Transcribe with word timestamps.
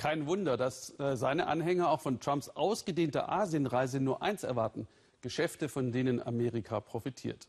Kein 0.00 0.26
Wunder, 0.26 0.56
dass 0.56 0.98
äh, 0.98 1.14
seine 1.14 1.46
Anhänger 1.46 1.90
auch 1.90 2.00
von 2.00 2.20
Trumps 2.20 2.48
ausgedehnter 2.48 3.30
Asienreise 3.30 4.00
nur 4.00 4.22
eins 4.22 4.44
erwarten, 4.44 4.88
Geschäfte, 5.20 5.68
von 5.68 5.92
denen 5.92 6.22
Amerika 6.22 6.80
profitiert. 6.80 7.48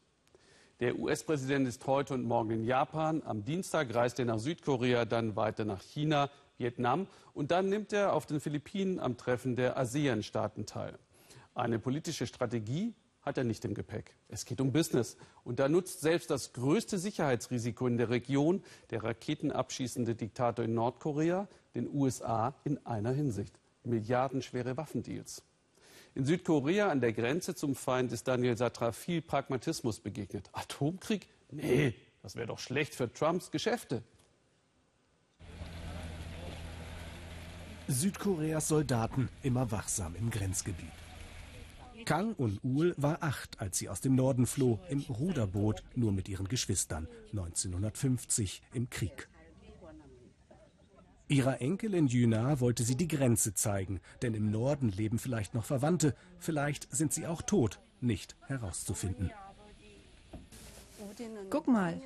Der 0.82 1.00
US-Präsident 1.00 1.66
ist 1.66 1.88
heute 1.88 2.14
und 2.14 2.26
morgen 2.26 2.52
in 2.52 2.64
Japan. 2.66 3.24
Am 3.26 3.46
Dienstag 3.46 3.96
reist 3.96 4.20
er 4.20 4.26
nach 4.26 4.38
Südkorea, 4.38 5.06
dann 5.06 5.38
weiter 5.38 5.64
nach 5.64 5.82
China, 5.82 6.30
Vietnam 6.58 7.08
und 7.34 7.52
dann 7.52 7.70
nimmt 7.70 7.94
er 7.94 8.12
auf 8.12 8.26
den 8.26 8.42
Philippinen 8.42 9.00
am 9.00 9.16
Treffen 9.16 9.56
der 9.56 9.78
ASEAN-Staaten 9.78 10.66
teil. 10.66 11.00
Eine 11.56 11.80
politische 11.80 12.28
Strategie 12.28 12.94
hat 13.22 13.38
er 13.38 13.44
nicht 13.44 13.64
im 13.66 13.74
Gepäck. 13.74 14.16
Es 14.30 14.46
geht 14.46 14.62
um 14.62 14.72
Business. 14.72 15.18
Und 15.44 15.60
da 15.60 15.70
nutzt 15.70 16.02
selbst 16.02 16.30
das 16.30 16.54
größte 16.54 16.98
Sicherheitsrisiko 16.98 17.88
in 17.88 17.98
der 17.98 18.10
Region, 18.10 18.64
der 18.90 19.04
raketenabschießende 19.04 20.16
Diktator 20.16 20.66
in 20.66 20.74
Nordkorea, 20.74 21.48
den 21.76 21.88
USA 21.94 22.56
in 22.64 22.84
einer 22.86 23.12
Hinsicht. 23.12 23.54
Milliardenschwere 23.84 24.78
Waffendeals. 24.78 25.44
In 26.14 26.26
Südkorea 26.26 26.90
an 26.90 27.00
der 27.00 27.14
Grenze 27.14 27.56
zum 27.56 27.76
Feind 27.76 28.12
ist 28.12 28.28
Daniel 28.28 28.58
Satra 28.58 28.92
viel 28.92 29.22
Pragmatismus 29.22 30.00
begegnet. 30.00 30.50
Atomkrieg? 30.52 31.28
Nee, 31.52 31.96
das 32.22 32.36
wäre 32.36 32.48
doch 32.48 32.60
schlecht 32.60 32.96
für 32.96 33.12
Trumps 33.12 33.50
Geschäfte. 33.50 34.04
Südkoreas 37.88 38.68
Soldaten 38.68 39.30
immer 39.42 39.72
wachsam 39.72 40.16
im 40.16 40.30
Grenzgebiet. 40.30 41.01
Kang 42.06 42.34
und 42.34 42.64
Uhl 42.64 42.94
war 42.98 43.22
acht, 43.22 43.60
als 43.60 43.78
sie 43.78 43.90
aus 43.90 44.02
dem 44.02 44.16
Norden 44.16 44.46
floh, 44.46 44.80
im 44.90 45.02
Ruderboot, 45.02 45.84
nur 45.96 46.12
mit 46.12 46.30
ihren 46.30 46.48
Geschwistern, 46.48 47.08
1950 47.32 48.62
im 48.74 48.90
Krieg. 48.90 49.28
Ihrer 51.28 51.62
Enkelin 51.62 52.08
Juna 52.08 52.60
wollte 52.60 52.84
sie 52.84 52.96
die 52.96 53.08
Grenze 53.08 53.54
zeigen, 53.54 54.02
denn 54.22 54.34
im 54.34 54.52
Norden 54.52 54.90
leben 54.90 55.18
vielleicht 55.18 55.54
noch 55.54 55.64
Verwandte, 55.64 56.14
vielleicht 56.40 56.94
sind 56.94 57.14
sie 57.14 57.26
auch 57.26 57.42
tot, 57.42 57.80
nicht 58.02 58.36
herauszufinden. 58.48 59.32
Guck 61.50 61.68
mal, 61.68 62.02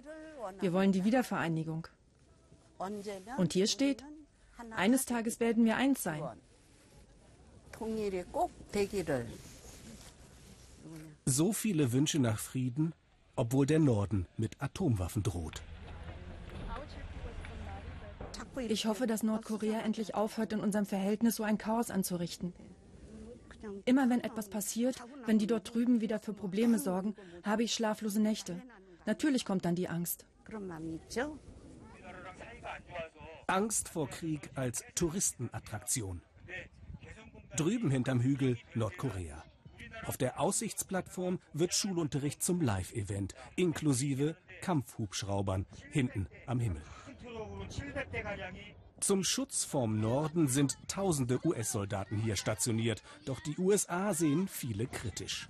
wir 0.59 0.73
wollen 0.73 0.91
die 0.91 1.05
Wiedervereinigung. 1.05 1.87
Und 3.37 3.53
hier 3.53 3.67
steht, 3.67 4.03
eines 4.75 5.05
Tages 5.05 5.39
werden 5.39 5.65
wir 5.65 5.75
eins 5.75 6.03
sein. 6.03 6.23
So 11.27 11.53
viele 11.53 11.91
Wünsche 11.91 12.19
nach 12.19 12.37
Frieden, 12.37 12.93
obwohl 13.35 13.65
der 13.65 13.79
Norden 13.79 14.27
mit 14.37 14.61
Atomwaffen 14.61 15.23
droht. 15.23 15.63
Ich 18.67 18.85
hoffe, 18.85 19.07
dass 19.07 19.23
Nordkorea 19.23 19.79
endlich 19.81 20.13
aufhört, 20.13 20.53
in 20.53 20.59
unserem 20.59 20.85
Verhältnis 20.85 21.35
so 21.35 21.43
ein 21.43 21.57
Chaos 21.57 21.89
anzurichten. 21.89 22.53
Immer 23.85 24.07
wenn 24.09 24.21
etwas 24.21 24.49
passiert, 24.49 24.97
wenn 25.25 25.39
die 25.39 25.47
dort 25.47 25.73
drüben 25.73 25.99
wieder 25.99 26.19
für 26.19 26.33
Probleme 26.33 26.77
sorgen, 26.77 27.15
habe 27.43 27.63
ich 27.63 27.73
schlaflose 27.73 28.21
Nächte. 28.21 28.61
Natürlich 29.07 29.45
kommt 29.45 29.65
dann 29.65 29.75
die 29.75 29.89
Angst. 29.89 30.25
Angst 33.47 33.89
vor 33.89 34.09
Krieg 34.09 34.51
als 34.53 34.83
Touristenattraktion. 34.93 36.21
Drüben 37.57 37.89
hinterm 37.89 38.21
Hügel 38.21 38.57
Nordkorea. 38.75 39.43
Auf 40.05 40.17
der 40.17 40.39
Aussichtsplattform 40.39 41.39
wird 41.53 41.73
Schulunterricht 41.73 42.43
zum 42.43 42.61
Live-Event, 42.61 43.33
inklusive 43.55 44.35
Kampfhubschraubern 44.61 45.65
hinten 45.91 46.27
am 46.45 46.59
Himmel. 46.59 46.81
Zum 48.99 49.23
Schutz 49.23 49.63
vom 49.63 49.99
Norden 49.99 50.47
sind 50.47 50.77
tausende 50.87 51.39
US-Soldaten 51.45 52.17
hier 52.17 52.35
stationiert, 52.35 53.03
doch 53.25 53.39
die 53.41 53.57
USA 53.57 54.13
sehen 54.13 54.47
viele 54.47 54.87
kritisch. 54.87 55.49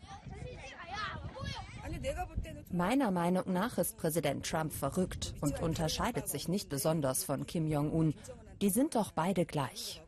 Meiner 2.72 3.12
Meinung 3.12 3.54
nach 3.54 3.78
ist 3.78 3.98
Präsident 3.98 4.46
Trump 4.46 4.74
verrückt 4.74 5.34
und 5.42 5.62
unterscheidet 5.62 6.28
sich 6.28 6.48
nicht 6.48 6.70
besonders 6.70 7.24
von 7.24 7.46
Kim 7.46 7.68
Jong-un. 7.68 8.14
Die 8.62 8.70
sind 8.70 8.96
doch 8.96 9.12
beide 9.12 9.46
gleich. 9.46 10.02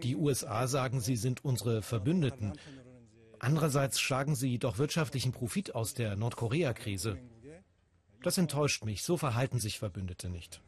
Die 0.00 0.16
USA 0.16 0.66
sagen, 0.66 1.00
sie 1.00 1.16
sind 1.16 1.44
unsere 1.44 1.82
Verbündeten. 1.82 2.52
Andererseits 3.38 4.00
schlagen 4.00 4.34
sie 4.34 4.58
doch 4.58 4.78
wirtschaftlichen 4.78 5.32
Profit 5.32 5.74
aus 5.74 5.94
der 5.94 6.16
Nordkorea-Krise. 6.16 7.18
Das 8.22 8.38
enttäuscht 8.38 8.84
mich. 8.84 9.02
So 9.02 9.16
verhalten 9.16 9.58
sich 9.58 9.78
Verbündete 9.78 10.28
nicht. 10.28 10.62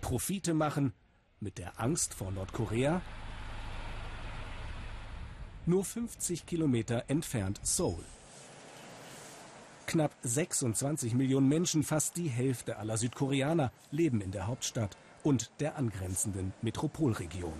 Profite 0.00 0.54
machen 0.54 0.92
mit 1.40 1.58
der 1.58 1.80
Angst 1.80 2.14
vor 2.14 2.30
Nordkorea? 2.30 3.00
Nur 5.66 5.84
50 5.84 6.46
Kilometer 6.46 7.04
entfernt 7.08 7.58
Seoul. 7.62 8.04
Knapp 9.86 10.14
26 10.22 11.14
Millionen 11.14 11.48
Menschen, 11.48 11.82
fast 11.82 12.16
die 12.16 12.28
Hälfte 12.28 12.76
aller 12.76 12.96
Südkoreaner, 12.96 13.72
leben 13.90 14.20
in 14.20 14.30
der 14.30 14.46
Hauptstadt 14.46 14.96
und 15.24 15.50
der 15.58 15.76
angrenzenden 15.76 16.52
Metropolregion. 16.62 17.58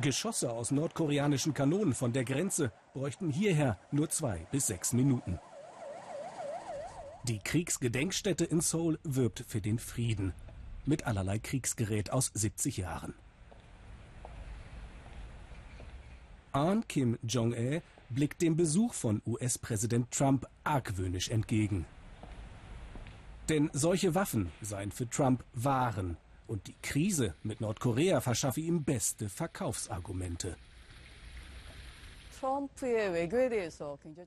Geschosse 0.00 0.50
aus 0.50 0.70
nordkoreanischen 0.70 1.52
Kanonen 1.52 1.94
von 1.94 2.14
der 2.14 2.24
Grenze 2.24 2.72
bräuchten 2.94 3.30
hierher 3.30 3.78
nur 3.90 4.08
zwei 4.08 4.46
bis 4.50 4.68
sechs 4.68 4.94
Minuten. 4.94 5.38
Die 7.24 7.38
Kriegsgedenkstätte 7.38 8.46
in 8.46 8.62
Seoul 8.62 8.98
wirbt 9.02 9.44
für 9.46 9.60
den 9.60 9.78
Frieden 9.78 10.32
mit 10.86 11.06
allerlei 11.06 11.38
Kriegsgerät 11.38 12.10
aus 12.10 12.30
70 12.32 12.78
Jahren. 12.78 13.12
Ahn 16.52 16.86
Kim 16.88 17.18
Jong-il 17.22 17.82
blickt 18.08 18.40
dem 18.40 18.56
Besuch 18.56 18.94
von 18.94 19.20
US-Präsident 19.26 20.10
Trump 20.10 20.46
argwöhnisch 20.64 21.28
entgegen. 21.28 21.84
Denn 23.50 23.68
solche 23.72 24.14
Waffen 24.14 24.52
seien 24.62 24.92
für 24.92 25.08
Trump 25.08 25.44
Waren 25.54 26.16
und 26.46 26.68
die 26.68 26.76
Krise 26.82 27.34
mit 27.42 27.60
Nordkorea 27.60 28.20
verschaffe 28.20 28.60
ihm 28.60 28.84
beste 28.84 29.28
Verkaufsargumente. 29.28 30.56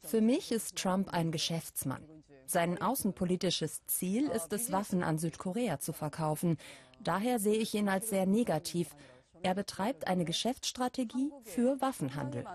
Für 0.03 0.19
mich 0.21 0.51
ist 0.51 0.75
Trump 0.75 1.13
ein 1.13 1.31
Geschäftsmann. 1.31 2.03
Sein 2.45 2.81
außenpolitisches 2.81 3.85
Ziel 3.85 4.27
ist 4.27 4.51
es, 4.51 4.73
Waffen 4.73 5.03
an 5.03 5.17
Südkorea 5.17 5.79
zu 5.79 5.93
verkaufen. 5.93 6.57
Daher 6.99 7.39
sehe 7.39 7.57
ich 7.57 7.73
ihn 7.73 7.87
als 7.87 8.09
sehr 8.09 8.25
negativ. 8.25 8.93
Er 9.41 9.55
betreibt 9.55 10.05
eine 10.05 10.25
Geschäftsstrategie 10.25 11.31
für 11.45 11.79
Waffenhandel. 11.79 12.45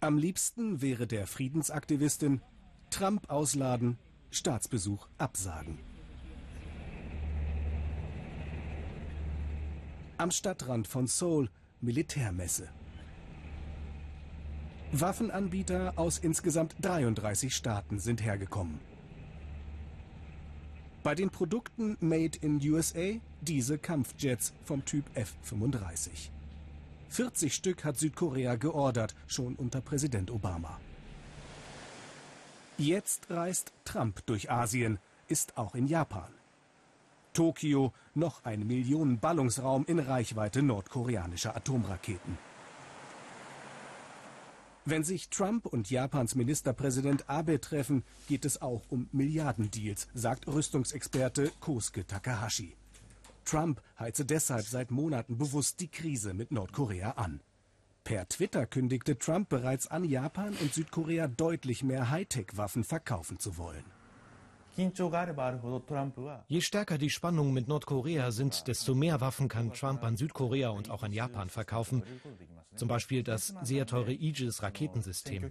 Am 0.00 0.16
liebsten 0.16 0.80
wäre 0.80 1.08
der 1.08 1.26
Friedensaktivistin 1.26 2.40
Trump 2.88 3.28
ausladen, 3.28 3.98
Staatsbesuch 4.30 5.08
absagen. 5.18 5.80
Am 10.16 10.30
Stadtrand 10.30 10.86
von 10.86 11.08
Seoul 11.08 11.50
Militärmesse. 11.80 12.68
Waffenanbieter 14.92 15.94
aus 15.96 16.18
insgesamt 16.18 16.76
33 16.80 17.52
Staaten 17.52 17.98
sind 17.98 18.22
hergekommen. 18.22 18.78
Bei 21.02 21.16
den 21.16 21.30
Produkten 21.30 21.96
Made 21.98 22.38
in 22.40 22.60
USA 22.70 23.14
diese 23.40 23.78
Kampfjets 23.78 24.54
vom 24.62 24.84
Typ 24.84 25.04
F-35. 25.14 26.30
40 27.08 27.54
Stück 27.54 27.84
hat 27.84 27.98
Südkorea 27.98 28.56
geordert, 28.56 29.14
schon 29.26 29.54
unter 29.54 29.80
Präsident 29.80 30.30
Obama. 30.30 30.78
Jetzt 32.76 33.30
reist 33.30 33.72
Trump 33.84 34.24
durch 34.26 34.50
Asien, 34.50 34.98
ist 35.26 35.56
auch 35.56 35.74
in 35.74 35.86
Japan. 35.86 36.30
Tokio 37.32 37.92
noch 38.14 38.44
ein 38.44 38.66
Millionen-Ballungsraum 38.66 39.84
in 39.86 39.98
Reichweite 39.98 40.62
nordkoreanischer 40.62 41.56
Atomraketen. 41.56 42.38
Wenn 44.84 45.04
sich 45.04 45.28
Trump 45.28 45.66
und 45.66 45.90
Japans 45.90 46.34
Ministerpräsident 46.34 47.28
Abe 47.28 47.60
treffen, 47.60 48.04
geht 48.26 48.44
es 48.44 48.62
auch 48.62 48.82
um 48.88 49.08
Milliardendeals, 49.12 50.08
sagt 50.14 50.46
Rüstungsexperte 50.46 51.52
Kosuke 51.60 52.06
Takahashi. 52.06 52.74
Trump 53.48 53.80
heize 53.98 54.26
deshalb 54.26 54.66
seit 54.66 54.90
Monaten 54.90 55.38
bewusst 55.38 55.80
die 55.80 55.88
Krise 55.88 56.34
mit 56.34 56.52
Nordkorea 56.52 57.12
an. 57.12 57.40
Per 58.04 58.28
Twitter 58.28 58.66
kündigte 58.66 59.18
Trump 59.18 59.48
bereits 59.48 59.86
an, 59.86 60.04
Japan 60.04 60.54
und 60.60 60.74
Südkorea 60.74 61.28
deutlich 61.28 61.82
mehr 61.82 62.10
Hightech-Waffen 62.10 62.84
verkaufen 62.84 63.38
zu 63.38 63.56
wollen. 63.56 63.84
Je 66.46 66.60
stärker 66.60 66.98
die 66.98 67.10
Spannungen 67.10 67.54
mit 67.54 67.68
Nordkorea 67.68 68.30
sind, 68.32 68.68
desto 68.68 68.94
mehr 68.94 69.20
Waffen 69.22 69.48
kann 69.48 69.72
Trump 69.72 70.04
an 70.04 70.18
Südkorea 70.18 70.68
und 70.68 70.90
auch 70.90 71.02
an 71.02 71.12
Japan 71.12 71.48
verkaufen. 71.48 72.02
Zum 72.76 72.86
Beispiel 72.86 73.22
das 73.22 73.54
sehr 73.62 73.86
teure 73.86 74.12
Aegis-Raketensystem. 74.12 75.50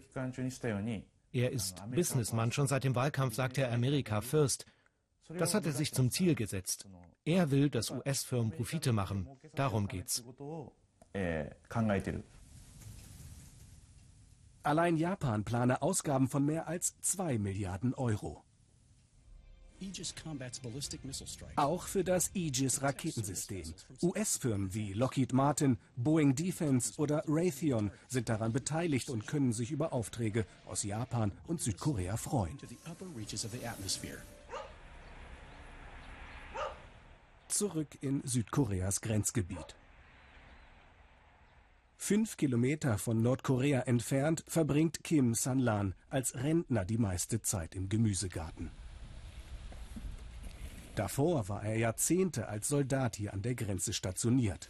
Er 1.34 1.52
ist 1.52 1.84
Businessman. 1.92 2.52
Schon 2.52 2.68
seit 2.68 2.84
dem 2.84 2.96
Wahlkampf 2.96 3.36
sagt 3.36 3.58
er 3.58 3.72
Amerika 3.74 4.22
First. 4.22 4.66
Das 5.29 5.53
hat 5.53 5.65
er 5.65 5.74
sich 5.74 5.94
zum 5.94 6.12
Ziel 6.12 6.35
gesetzt. 6.35 6.88
Er 7.25 7.51
will, 7.51 7.69
dass 7.69 7.91
US-Firmen 7.91 8.51
Profite 8.51 8.94
machen. 8.94 9.27
Darum 9.56 9.88
geht's. 9.88 10.24
Allein 14.63 14.97
Japan 14.97 15.44
plane 15.44 15.81
Ausgaben 15.81 16.27
von 16.27 16.45
mehr 16.45 16.68
als 16.68 17.00
2 17.01 17.38
Milliarden 17.38 17.94
Euro. 17.94 18.44
Auch 21.56 21.83
für 21.83 22.03
das 22.03 22.31
Aegis-Raketensystem. 22.35 23.74
US-Firmen 24.01 24.74
wie 24.74 24.94
Lockheed 24.94 25.33
Martin, 25.33 25.77
Boeing 25.95 26.35
Defense 26.35 27.00
oder 27.00 27.24
Raytheon 27.27 27.91
sind 28.07 28.27
daran 28.29 28.53
beteiligt 28.53 29.09
und 29.09 29.27
können 29.27 29.53
sich 29.53 29.71
über 29.71 29.94
Aufträge 29.94 30.45
aus 30.65 30.83
Japan 30.83 31.31
und 31.45 31.62
Südkorea 31.62 32.18
freuen. 32.18 32.57
Zurück 37.48 37.98
in 38.02 38.22
Südkoreas 38.26 39.02
Grenzgebiet. 39.02 39.76
Fünf 41.98 42.38
Kilometer 42.38 42.98
von 42.98 43.22
Nordkorea 43.22 43.82
entfernt 43.82 44.44
verbringt 44.48 45.04
Kim 45.04 45.34
San-lan 45.34 45.96
als 46.10 46.36
Rentner 46.36 46.86
die 46.86 46.98
meiste 46.98 47.42
Zeit 47.42 47.74
im 47.74 47.90
Gemüsegarten. 47.90 48.70
Davor 50.96 51.48
war 51.48 51.64
er 51.64 51.78
Jahrzehnte 51.78 52.48
als 52.48 52.68
Soldat 52.68 53.16
hier 53.16 53.34
an 53.34 53.42
der 53.42 53.56
Grenze 53.56 53.94
stationiert. 53.94 54.70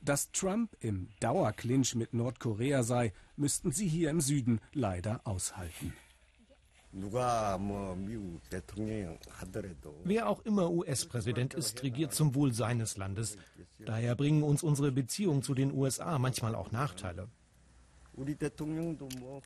Dass 0.00 0.32
Trump 0.32 0.76
im 0.80 1.08
Dauerclinch 1.20 1.94
mit 1.96 2.14
Nordkorea 2.14 2.82
sei, 2.82 3.12
müssten 3.36 3.72
sie 3.72 3.88
hier 3.88 4.10
im 4.10 4.20
Süden 4.20 4.60
leider 4.72 5.20
aushalten. 5.24 5.92
Wer 10.04 10.28
auch 10.28 10.40
immer 10.46 10.70
US-Präsident 10.70 11.52
ist, 11.52 11.82
regiert 11.82 12.14
zum 12.14 12.34
Wohl 12.34 12.54
seines 12.54 12.96
Landes. 12.96 13.36
Daher 13.78 14.14
bringen 14.14 14.42
uns 14.42 14.62
unsere 14.62 14.92
Beziehungen 14.92 15.42
zu 15.42 15.52
den 15.54 15.72
USA 15.72 16.18
manchmal 16.18 16.54
auch 16.54 16.72
Nachteile. 16.72 17.28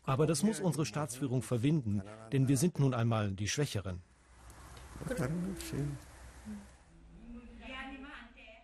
Aber 0.05 0.27
das 0.29 0.45
muss 0.45 0.61
unsere 0.61 0.87
Staatsführung 0.87 1.43
verwinden, 1.43 2.03
denn 2.33 2.47
wir 2.47 2.57
sind 2.57 2.79
nun 2.79 2.95
einmal 2.95 3.33
die 3.33 3.49
Schwächeren. 3.49 4.01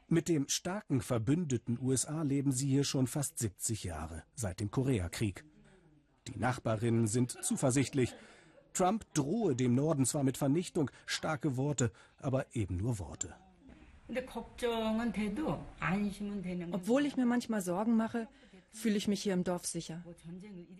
Mit 0.08 0.28
dem 0.28 0.48
starken 0.48 1.00
Verbündeten 1.00 1.80
USA 1.80 2.22
leben 2.22 2.52
sie 2.52 2.68
hier 2.68 2.84
schon 2.84 3.08
fast 3.08 3.38
70 3.38 3.82
Jahre, 3.82 4.22
seit 4.36 4.60
dem 4.60 4.70
Koreakrieg. 4.70 5.44
Die 6.28 6.38
Nachbarinnen 6.38 7.08
sind 7.08 7.32
zuversichtlich, 7.42 8.14
Trump 8.76 9.06
drohe 9.14 9.56
dem 9.56 9.75
Norden 9.75 10.05
zwar 10.05 10.23
mit 10.23 10.37
Vernichtung, 10.37 10.90
starke 11.06 11.56
Worte, 11.56 11.90
aber 12.19 12.44
eben 12.55 12.76
nur 12.76 12.99
Worte. 12.99 13.34
Obwohl 16.73 17.06
ich 17.06 17.17
mir 17.17 17.26
manchmal 17.26 17.62
Sorgen 17.62 17.96
mache, 17.96 18.28
fühle 18.70 18.96
ich 18.96 19.08
mich 19.08 19.23
hier 19.23 19.32
im 19.32 19.44
Dorf 19.44 19.64
sicher. 19.64 20.05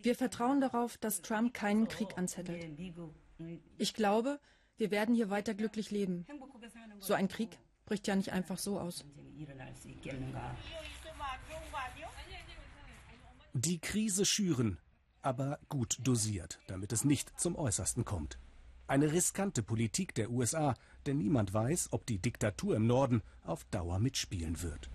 Wir 0.03 0.15
vertrauen 0.15 0.61
darauf, 0.61 0.99
dass 0.99 1.23
Trump 1.23 1.55
keinen 1.55 1.89
Krieg 1.89 2.19
anzettelt. 2.19 2.67
Ich 3.79 3.95
glaube, 3.95 4.41
wir 4.77 4.91
werden 4.91 5.15
hier 5.15 5.31
weiter 5.31 5.55
glücklich 5.55 5.91
leben. 5.91 6.27
So 7.01 7.15
ein 7.15 7.29
Krieg 7.29 7.59
bricht 7.87 8.07
ja 8.07 8.15
nicht 8.15 8.33
einfach 8.33 8.59
so 8.59 8.79
aus. 8.79 9.07
Die 13.55 13.79
Krise 13.79 14.27
schüren, 14.27 14.79
aber 15.26 15.58
gut 15.69 15.99
dosiert, 16.02 16.61
damit 16.69 16.93
es 16.93 17.05
nicht 17.05 17.38
zum 17.38 17.56
Äußersten 17.56 18.05
kommt. 18.05 18.38
Eine 18.87 19.11
riskante 19.11 19.64
Politik 19.64 20.14
der 20.14 20.31
USA, 20.31 20.75
denn 21.05 21.19
niemand 21.19 21.52
weiß, 21.52 21.88
ob 21.90 22.06
die 22.06 22.19
Diktatur 22.19 22.76
im 22.76 22.87
Norden 22.87 23.23
auf 23.43 23.64
Dauer 23.64 23.99
mitspielen 23.99 24.62
wird. 24.62 24.88